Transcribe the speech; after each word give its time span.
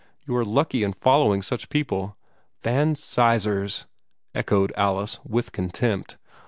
You 0.25 0.33
were 0.33 0.43
lucky 0.43 0.81
in 0.83 0.93
following 0.93 1.43
such 1.43 1.69
people." 1.69 2.17
"Van 2.63 2.95
Sizers!" 2.95 3.85
echoed 4.33 4.73
Alice, 4.75 5.19
with 5.23 5.51
contempt. 5.51 6.17